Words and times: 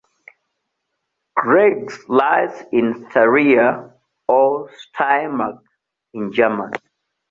Graz 1.35 1.99
lies 2.09 2.63
in 2.71 3.05
Styria, 3.11 3.91
or 4.27 4.71
"Steiermark" 4.97 5.59
in 6.15 6.31
German. 6.33 6.71